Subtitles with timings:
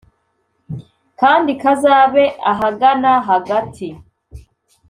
[1.19, 3.87] kandi kazabe ahagana hagati